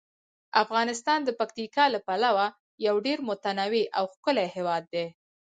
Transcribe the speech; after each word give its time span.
افغانستان 0.63 1.19
د 1.23 1.29
پکتیکا 1.39 1.85
له 1.93 1.99
پلوه 2.07 2.45
یو 2.87 2.95
ډیر 3.05 3.17
متنوع 3.29 3.85
او 3.97 4.03
ښکلی 4.13 4.47
هیواد 4.55 4.83
دی. 4.93 5.05